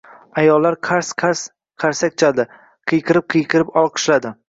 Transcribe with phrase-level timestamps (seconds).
[0.43, 1.43] Ayollar qars-qars
[1.85, 2.49] qarsak chaldi.
[2.93, 4.39] Qiyqirib-qiyqirib olqishladi.